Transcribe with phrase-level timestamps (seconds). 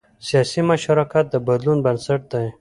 [0.27, 2.47] سیاسي مشارکت د بدلون بنسټ دی